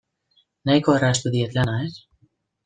Nahiko 0.69 0.95
erraztu 1.01 1.33
diet 1.37 1.59
lana, 1.59 1.77
ez? 1.89 1.93